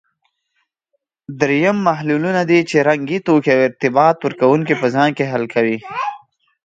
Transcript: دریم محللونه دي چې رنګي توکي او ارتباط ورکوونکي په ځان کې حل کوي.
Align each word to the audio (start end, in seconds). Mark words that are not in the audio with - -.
دریم 1.39 1.77
محللونه 1.87 2.41
دي 2.49 2.59
چې 2.69 2.77
رنګي 2.89 3.17
توکي 3.25 3.51
او 3.55 3.61
ارتباط 3.67 4.17
ورکوونکي 4.21 4.73
په 4.81 4.87
ځان 4.95 5.09
کې 5.17 5.29
حل 5.31 5.43
کوي. 5.53 5.77